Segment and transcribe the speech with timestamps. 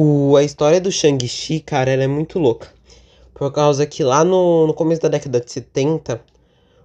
[0.00, 2.72] O, a história do Shang-Chi, cara, ela é muito louca.
[3.34, 6.22] Por causa que lá no, no começo da década de 70,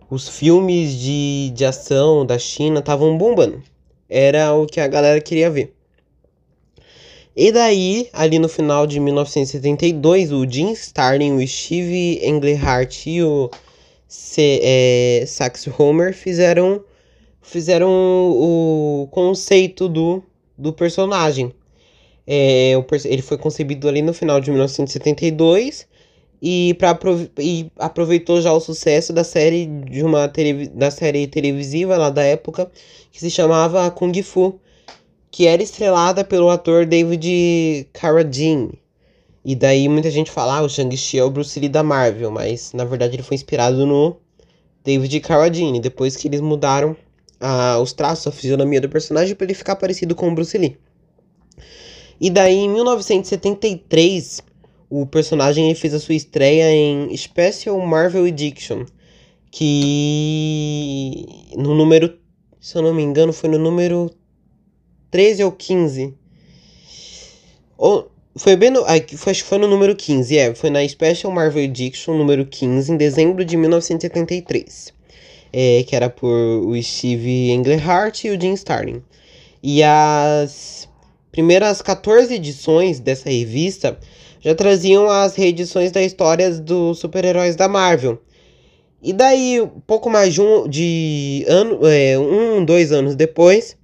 [0.09, 3.61] os filmes de, de ação da China estavam bombando.
[4.09, 5.75] Era o que a galera queria ver.
[7.35, 13.51] E daí, ali no final de 1972, o Jim Starlin, o Steve Englehart e o
[14.07, 16.83] C, é, Sax Homer fizeram,
[17.43, 20.23] fizeram o conceito do,
[20.57, 21.53] do personagem.
[22.25, 22.73] É,
[23.05, 25.87] ele foi concebido ali no final de 1972
[26.41, 26.97] e, pra,
[27.39, 30.31] e aproveitou já o sucesso da série de uma
[30.73, 32.71] da série televisiva lá da época
[33.11, 34.59] que se chamava Kung Fu
[35.33, 38.79] que era estrelada pelo ator David Carradine.
[39.43, 42.71] E daí muita gente fala, ah, o Shang-Chi é o Bruce Lee da Marvel, mas
[42.71, 44.15] na verdade ele foi inspirado no
[44.83, 46.95] David Carradine, depois que eles mudaram
[47.39, 50.77] ah, os traços, a fisionomia do personagem para ele ficar parecido com o Bruce Lee.
[52.23, 54.41] E daí em 1973,
[54.89, 58.85] o personagem fez a sua estreia em Special Marvel Edition,
[59.51, 61.25] que
[61.57, 62.17] no número,
[62.61, 64.09] se eu não me engano, foi no número
[65.11, 66.13] 13 ou 15.
[67.77, 68.85] Ou, foi bem no.
[69.17, 70.55] Foi, acho que foi no número 15, é.
[70.55, 74.93] Foi na Special Marvel Edition número 15, em dezembro de 1973.
[75.51, 79.03] É, que era por o Steve Englehart e o Jim Starlin.
[79.61, 80.87] E as
[81.33, 83.97] primeiras 14 edições dessa revista
[84.39, 88.21] já traziam as reedições das histórias dos super-heróis da Marvel.
[89.01, 93.75] E daí, pouco mais de um, de ano, é, um, dois anos depois,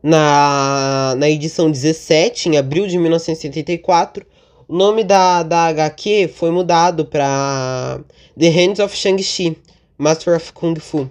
[0.00, 4.24] na, na edição 17, em abril de 1974,
[4.68, 8.00] o nome da, da HQ foi mudado para
[8.38, 9.56] The Hands of Shang-Chi,
[9.98, 11.10] Master of Kung Fu.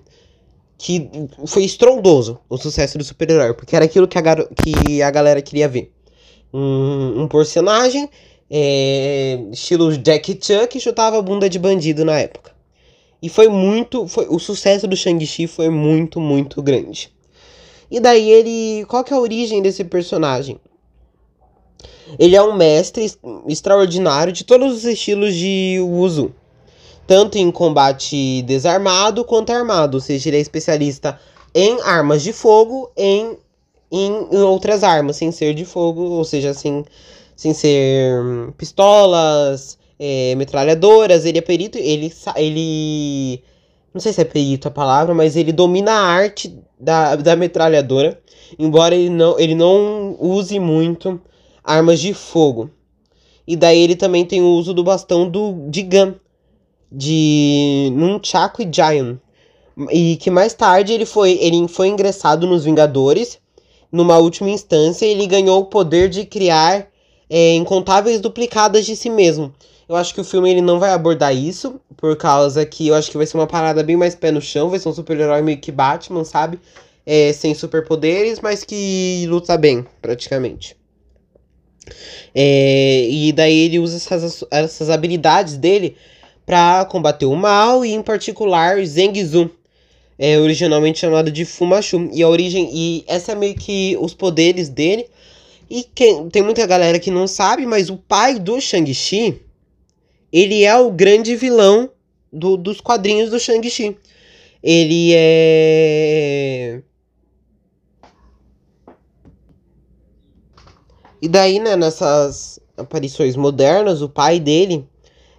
[0.78, 1.10] Que
[1.46, 5.68] foi estrondoso o sucesso do super-herói, porque era aquilo que a, que a galera queria
[5.68, 5.92] ver.
[6.54, 8.10] Um, um personagem,
[8.50, 12.56] é, estilo Jack Chan, que chutava bunda de bandido na época.
[13.22, 14.08] E foi muito.
[14.08, 17.12] Foi, o sucesso do Shang-Chi foi muito, muito grande.
[17.90, 18.86] E daí ele.
[18.86, 20.60] Qual que é a origem desse personagem?
[22.20, 23.12] Ele é um mestre
[23.48, 26.34] extraordinário de todos os estilos de uso.
[27.08, 29.96] Tanto em combate desarmado quanto armado.
[29.96, 31.20] Ou seja, ele é especialista
[31.54, 33.38] em armas de fogo, em,
[33.92, 36.84] em, outras armas, sem ser de fogo, ou seja, sem,
[37.36, 41.26] sem ser hum, pistolas, é, metralhadoras.
[41.26, 43.42] Ele é perito, ele, ele
[43.94, 48.20] não sei se é perito a palavra, mas ele domina a arte da, da metralhadora,
[48.60, 51.22] embora ele não, ele não use muito
[51.64, 52.70] armas de fogo.
[53.48, 56.14] E daí ele também tem o uso do bastão do, de Gun,
[56.96, 59.18] de Nunchaku e Giant.
[59.92, 63.38] E que mais tarde ele foi, ele foi ingressado nos Vingadores.
[63.92, 66.88] Numa última instância, ele ganhou o poder de criar
[67.30, 69.54] é, incontáveis duplicadas de si mesmo.
[69.88, 73.12] Eu acho que o filme ele não vai abordar isso, por causa que eu acho
[73.12, 75.60] que vai ser uma parada bem mais pé no chão, vai ser um super-herói meio
[75.60, 76.60] que Batman, sabe?
[77.06, 80.76] É, sem superpoderes, mas que luta bem, praticamente.
[82.34, 85.96] É, e daí ele usa essas, essas habilidades dele
[86.46, 89.50] para combater o mal e em particular Zeng Zu,
[90.18, 92.10] é originalmente chamado de Fumachu.
[92.14, 95.08] E a origem e essa é meio que os poderes dele.
[95.70, 99.42] E quem, tem muita galera que não sabe, mas o pai do Shang-Chi
[100.36, 101.90] ele é o grande vilão
[102.30, 103.98] do, dos quadrinhos do Shang-Chi.
[104.62, 106.82] Ele é.
[111.22, 114.86] E daí, né, nessas aparições modernas, o pai dele,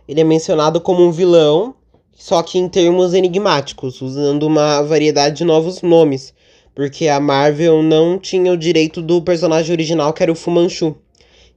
[0.08, 1.74] ele é mencionado como um vilão,
[2.16, 6.32] só que em termos enigmáticos, usando uma variedade de novos nomes,
[6.74, 10.96] porque a Marvel não tinha o direito do personagem original, que era o Fu Manchu.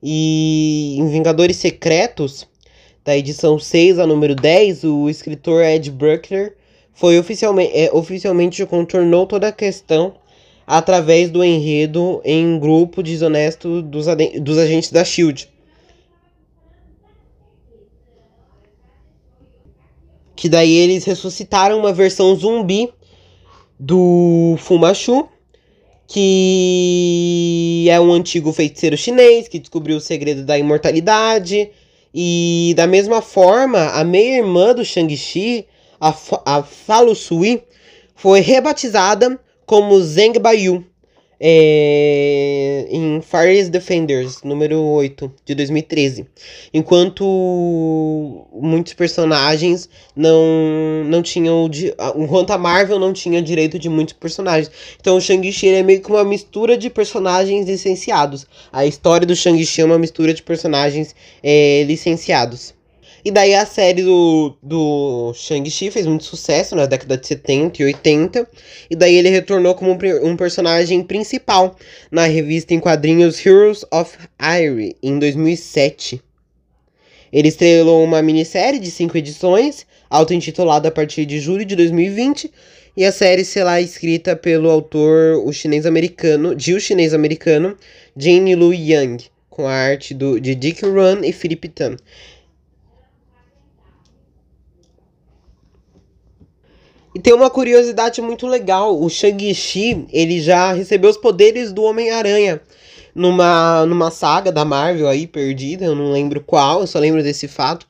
[0.01, 2.47] E em Vingadores Secretos,
[3.03, 6.55] da edição 6 a número 10, o escritor Ed Bruckner
[6.93, 10.15] foi oficialmente, é, oficialmente contornou toda a questão
[10.65, 14.05] através do enredo em grupo desonesto dos,
[14.41, 15.49] dos agentes da SHIELD.
[20.39, 22.89] Que daí eles ressuscitaram uma versão zumbi
[23.77, 25.27] do Fumachu,
[26.07, 31.69] que é um antigo feiticeiro chinês que descobriu o segredo da imortalidade.
[32.15, 35.67] E da mesma forma, a meia-irmã do Shang-Chi,
[35.99, 36.15] a,
[36.45, 37.61] a Falu Sui,
[38.15, 40.85] foi rebatizada como Zheng Baiyu,
[41.39, 46.27] é, em Fires Defenders, número 8, de 2013.
[46.73, 51.69] Enquanto muitos personagens não, não tinham.
[52.15, 54.69] Enquanto a Marvel não tinha direito de muitos personagens.
[54.99, 58.45] Então o Shang-Chi é meio que uma mistura de personagens licenciados.
[58.71, 62.78] A história do Shang-Chi é uma mistura de personagens é, licenciados.
[63.23, 67.85] E daí a série do, do Shang-Chi fez muito sucesso na década de 70 e
[67.85, 68.47] 80.
[68.89, 71.75] E daí ele retornou como um, personagem principal
[72.09, 76.21] na revista em quadrinhos Heroes of Irie em 2007.
[77.31, 82.51] Ele estrelou uma minissérie de cinco edições, auto-intitulada a partir de julho de 2020,
[82.97, 87.77] e a série será escrita pelo autor o chinês americano, de o chinês americano,
[88.17, 91.97] Jane Lu Yang, com a arte do, de Dick Run e Philip Tan.
[97.13, 102.61] E tem uma curiosidade muito legal, o Shang-Chi, ele já recebeu os poderes do Homem-Aranha
[103.15, 107.47] numa, numa saga da Marvel aí, perdida, eu não lembro qual, eu só lembro desse
[107.47, 107.87] fato,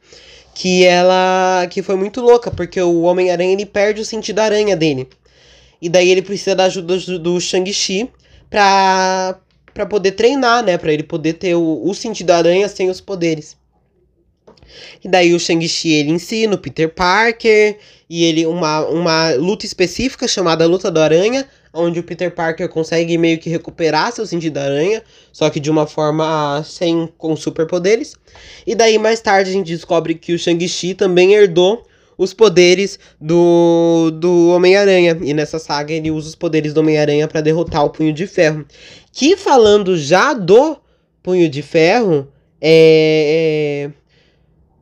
[0.56, 5.08] que ela, que foi muito louca, porque o Homem-Aranha, ele perde o sentido aranha dele.
[5.82, 8.10] E daí ele precisa da ajuda do, do Shang-Chi
[8.50, 9.38] pra,
[9.74, 13.59] pra poder treinar, né, pra ele poder ter o, o sentido aranha sem os poderes.
[15.04, 17.78] E daí o Shang-Chi ele ensina o Peter Parker
[18.10, 23.18] e ele uma, uma luta específica chamada Luta do Aranha, onde o Peter Parker consegue
[23.18, 28.16] meio que recuperar seu sentido da aranha, só que de uma forma sem com superpoderes.
[28.66, 31.86] E daí mais tarde a gente descobre que o Shang-Chi também herdou
[32.18, 35.18] os poderes do, do Homem-Aranha.
[35.22, 38.66] E nessa saga ele usa os poderes do Homem-Aranha para derrotar o Punho de Ferro.
[39.14, 40.78] Que falando já do
[41.24, 42.28] Punho de Ferro,
[42.60, 43.99] é, é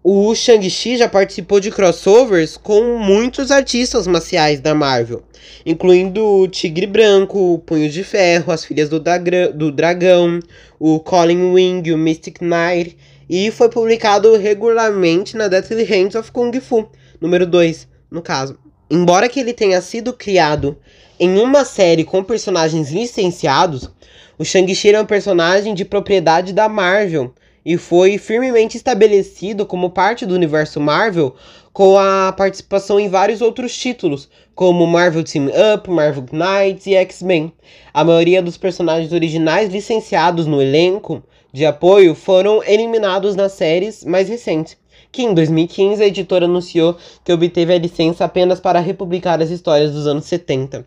[0.04, 5.24] o Shang-Chi já participou de crossovers com muitos artistas marciais da Marvel,
[5.66, 10.40] incluindo o Tigre Branco, o Punho de Ferro, as Filhas do, Dagra do Dragão,
[10.80, 12.98] o Colin Wing, o Mystic Knight,
[13.30, 16.88] e foi publicado regularmente na Deathly Hands of Kung Fu,
[17.20, 18.58] número 2, no caso.
[18.90, 20.78] Embora que ele tenha sido criado
[21.20, 23.90] em uma série com personagens licenciados,
[24.40, 27.34] o Shang-Chi é um personagem de propriedade da Marvel,
[27.68, 31.36] e foi firmemente estabelecido como parte do universo Marvel
[31.74, 37.52] com a participação em vários outros títulos, como Marvel Team Up, Marvel Knights e X-Men.
[37.94, 41.22] A maioria dos personagens originais licenciados no elenco
[41.52, 44.78] de apoio foram eliminados nas séries mais recentes,
[45.12, 49.92] que em 2015 a editora anunciou que obteve a licença apenas para republicar as histórias
[49.92, 50.86] dos anos 70.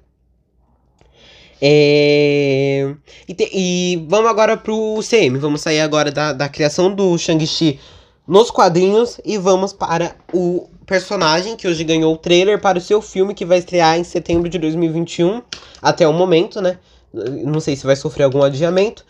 [1.61, 2.95] É...
[3.29, 3.51] E, te...
[3.53, 5.39] e, vamos agora pro CM.
[5.39, 7.79] Vamos sair agora da, da criação do Shang-Chi
[8.27, 13.03] nos quadrinhos e vamos para o personagem que hoje ganhou o trailer para o seu
[13.03, 15.43] filme que vai estrear em setembro de 2021,
[15.83, 16.79] até o momento, né?
[17.13, 19.05] Não sei se vai sofrer algum adiamento.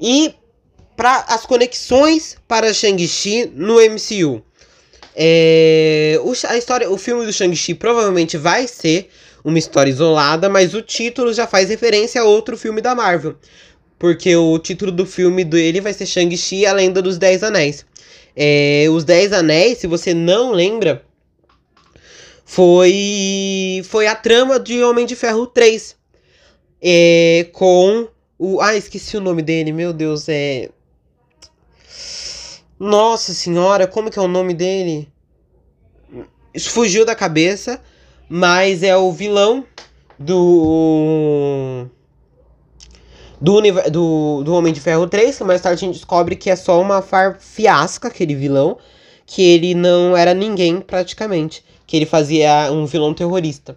[0.00, 0.34] E
[0.96, 4.42] para as conexões para Shang-Chi no MCU.
[5.16, 9.08] É, o, a história, o filme do Shang-Chi provavelmente vai ser
[9.44, 13.36] uma história isolada, mas o título já faz referência a outro filme da Marvel.
[13.98, 17.84] Porque o título do filme dele vai ser Shang-Chi, a Lenda dos Dez Anéis.
[18.34, 21.04] É, os Dez Anéis, se você não lembra,
[22.44, 25.96] foi, foi a trama de Homem de Ferro 3.
[26.82, 28.08] É, com
[28.38, 28.60] o.
[28.60, 30.70] Ah, esqueci o nome dele, meu Deus, é.
[32.78, 35.08] Nossa senhora, como que é o nome dele?
[36.54, 37.80] Isso fugiu da cabeça
[38.28, 39.64] mas é o vilão
[40.18, 41.86] do.
[43.40, 43.60] Do,
[43.90, 46.80] do, do Homem de Ferro 3, que mais tarde a gente descobre que é só
[46.80, 48.78] uma farfiasca, aquele vilão,
[49.26, 53.76] que ele não era ninguém praticamente, que ele fazia um vilão terrorista.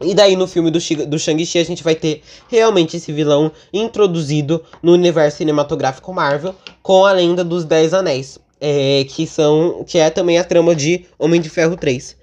[0.00, 4.64] E daí no filme do, do Shang-Chi a gente vai ter realmente esse vilão introduzido
[4.82, 10.08] no universo cinematográfico Marvel com a lenda dos Dez Anéis, é, que são que é
[10.08, 12.22] também a trama de Homem de Ferro 3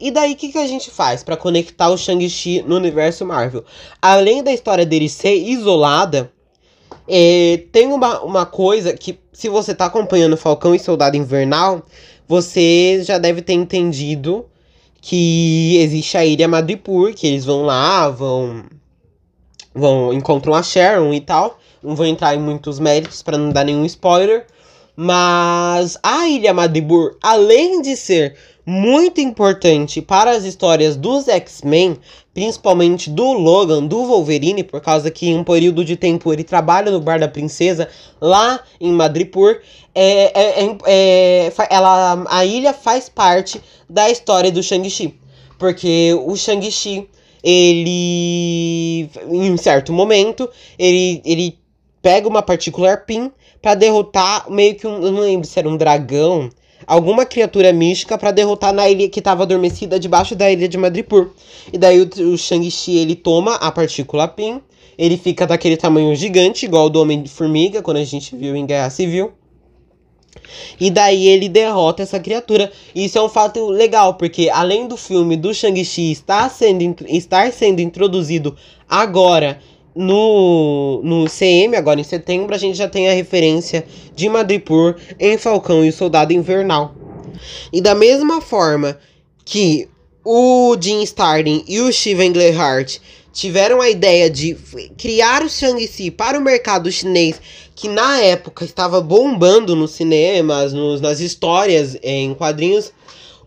[0.00, 3.64] e daí, o que, que a gente faz para conectar o Shang-Chi no universo Marvel?
[4.02, 6.30] Além da história dele ser isolada,
[7.06, 11.84] é, tem uma, uma coisa que, se você tá acompanhando Falcão e Soldado Invernal,
[12.26, 14.44] você já deve ter entendido
[15.00, 18.64] que existe a Ilha Madripoor, que eles vão lá, vão,
[19.78, 21.58] vão encontram a Sharon e tal.
[21.82, 24.46] Não vou entrar em muitos méritos para não dar nenhum spoiler.
[24.96, 28.34] Mas a Ilha Madripoor, além de ser
[28.66, 31.96] muito importante para as histórias dos X-Men,
[32.34, 36.90] principalmente do Logan, do Wolverine, por causa que em um período de tempo ele trabalha
[36.90, 37.88] no Bar da Princesa,
[38.20, 39.60] lá em Madripoor,
[39.94, 45.18] é, é, é, é, ela, a ilha faz parte da história do Shang-Chi.
[45.58, 47.08] Porque o Shang-Chi,
[47.42, 51.58] ele em um certo momento, ele ele
[52.02, 53.30] pega uma particular pin
[53.60, 56.48] para derrotar meio que um, não lembro se era um dragão,
[56.86, 61.28] alguma criatura mística para derrotar na ilha que estava adormecida debaixo da ilha de Madripoor.
[61.72, 64.60] E daí o, o Shang-Chi ele toma a partícula pin,
[64.96, 69.32] ele fica daquele tamanho gigante, igual do Homem-Formiga, quando a gente viu em Guerra Civil.
[70.80, 72.70] E daí ele derrota essa criatura.
[72.94, 77.80] Isso é um fato legal, porque além do filme do Shang-Chi estar sendo, estar sendo
[77.80, 78.56] introduzido
[78.88, 79.58] agora
[79.94, 85.36] no, no CM, agora em setembro, a gente já tem a referência de Madripoor em
[85.36, 86.94] Falcão e o Soldado Invernal.
[87.72, 88.98] E da mesma forma
[89.44, 89.88] que
[90.24, 92.98] o Jim Starlin e o Steven Gleihart
[93.38, 94.56] tiveram a ideia de
[94.96, 97.40] criar o Shang-Chi para o mercado chinês,
[97.72, 102.92] que na época estava bombando nos cinemas, nos, nas histórias em quadrinhos.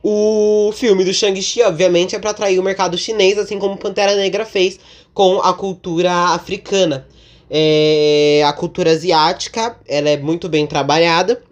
[0.01, 4.45] O filme do Shang-Chi, obviamente, é para atrair o mercado chinês, assim como Pantera Negra
[4.45, 4.79] fez
[5.13, 7.05] com a cultura africana.
[7.50, 11.43] É, a cultura asiática ela é muito bem trabalhada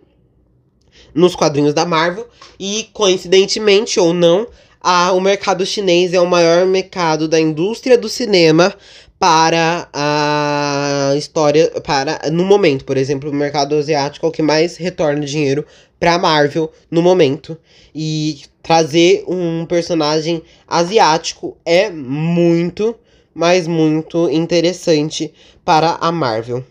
[1.13, 2.25] nos quadrinhos da Marvel
[2.57, 4.47] e, coincidentemente ou não,
[4.81, 8.73] a, o mercado chinês é o maior mercado da indústria do cinema
[9.19, 14.77] para a história, para no momento, por exemplo, o mercado asiático é o que mais
[14.77, 15.65] retorna dinheiro
[15.99, 17.57] para Marvel no momento
[17.93, 22.95] e trazer um personagem asiático é muito,
[23.33, 25.33] mas muito interessante
[25.65, 26.63] para a Marvel.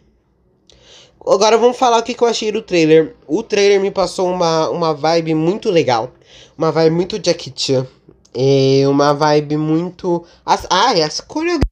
[1.27, 3.15] Agora vamos falar o que eu achei do trailer.
[3.27, 6.15] O trailer me passou uma, uma vibe muito legal.
[6.57, 7.87] Uma vibe muito Jackie Chan.
[8.41, 10.25] É uma vibe muito.
[10.47, 11.69] As, ah, essa coreografia.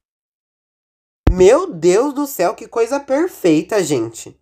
[1.31, 4.37] Meu Deus do céu, que coisa perfeita, gente.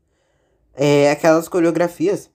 [0.74, 2.32] É aquelas coreografias.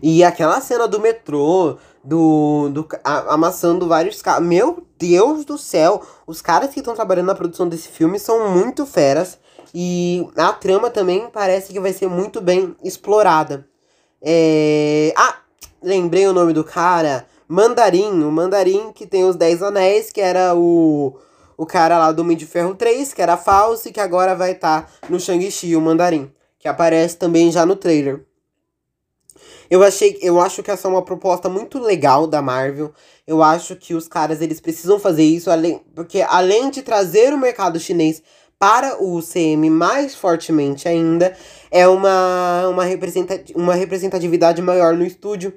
[0.00, 4.46] E aquela cena do metrô, do, do a, amassando vários carros.
[4.46, 6.00] Meu Deus do céu!
[6.24, 9.40] Os caras que estão trabalhando na produção desse filme são muito feras.
[9.74, 13.66] E a trama também parece que vai ser muito bem explorada.
[14.22, 15.12] É...
[15.16, 15.40] Ah,
[15.82, 17.26] lembrei o nome do cara.
[17.46, 21.16] Mandarim, o Mandarim que tem os Dez Anéis, que era o,
[21.56, 24.52] o cara lá do Homem de Ferro 3, que era falso e que agora vai
[24.52, 28.24] estar tá no Shang-Chi, o Mandarim, que aparece também já no trailer.
[29.70, 32.92] Eu achei, eu acho que essa é uma proposta muito legal da Marvel.
[33.26, 37.38] Eu acho que os caras eles precisam fazer isso além, porque além de trazer o
[37.38, 38.22] mercado chinês
[38.58, 41.36] para o CM mais fortemente ainda,
[41.70, 42.84] é uma, uma,
[43.54, 45.52] uma representatividade maior no estúdio.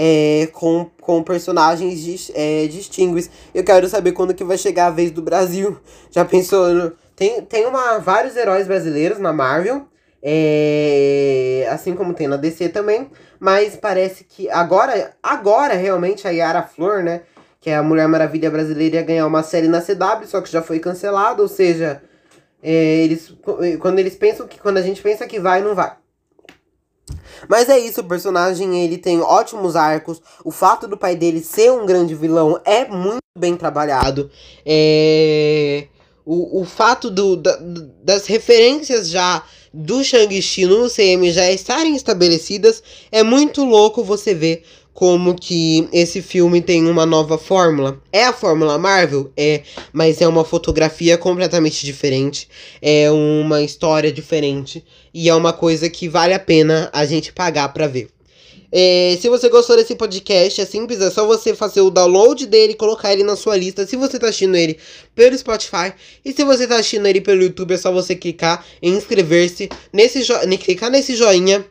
[0.00, 3.28] É, com, com personagens é, distingues.
[3.52, 5.76] Eu quero saber quando que vai chegar a vez do Brasil.
[6.08, 6.92] Já pensou?
[7.16, 9.88] Tem, tem uma, vários heróis brasileiros na Marvel.
[10.22, 13.10] É, assim como tem na DC também.
[13.40, 17.22] Mas parece que agora, agora realmente a Yara Flor, né?
[17.60, 20.62] Que é a Mulher Maravilha brasileira, ia ganhar uma série na CW, só que já
[20.62, 21.42] foi cancelado.
[21.42, 22.00] Ou seja,
[22.62, 23.34] é, eles,
[23.80, 24.60] quando eles pensam que.
[24.60, 25.92] Quando a gente pensa que vai, não vai.
[27.48, 30.20] Mas é isso, o personagem ele tem ótimos arcos.
[30.44, 34.30] O fato do pai dele ser um grande vilão é muito bem trabalhado.
[34.64, 35.86] É...
[36.24, 37.58] O, o fato do, da,
[38.02, 44.64] das referências já do Shang-Chi no CM já estarem estabelecidas é muito louco você ver
[44.98, 48.02] como que esse filme tem uma nova fórmula.
[48.12, 49.30] É a fórmula Marvel?
[49.36, 49.62] É,
[49.92, 52.48] mas é uma fotografia completamente diferente,
[52.82, 57.68] é uma história diferente e é uma coisa que vale a pena a gente pagar
[57.68, 58.08] para ver.
[58.72, 62.72] É, se você gostou desse podcast, é simples, é só você fazer o download dele
[62.72, 63.86] e colocar ele na sua lista.
[63.86, 64.80] Se você tá assistindo ele
[65.14, 65.92] pelo Spotify
[66.24, 70.24] e se você tá assistindo ele pelo YouTube, é só você clicar em inscrever-se, nesse
[70.58, 71.64] clicar nesse joinha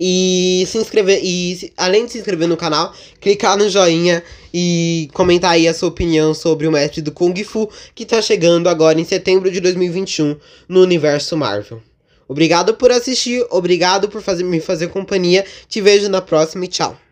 [0.00, 5.52] e se inscrever e além de se inscrever no canal, clicar no joinha e comentar
[5.52, 9.04] aí a sua opinião sobre o mestre do Kung Fu que tá chegando agora em
[9.04, 10.36] setembro de 2021
[10.68, 11.82] no universo Marvel.
[12.28, 15.44] Obrigado por assistir, obrigado por fazer, me fazer companhia.
[15.66, 17.07] Te vejo na próxima e tchau.